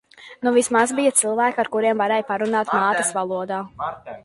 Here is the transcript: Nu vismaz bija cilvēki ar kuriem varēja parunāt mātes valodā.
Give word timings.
Nu 0.45 0.53
vismaz 0.53 0.93
bija 0.99 1.11
cilvēki 1.19 1.61
ar 1.65 1.69
kuriem 1.77 2.03
varēja 2.03 2.27
parunāt 2.31 2.75
mātes 2.79 3.15
valodā. 3.21 3.63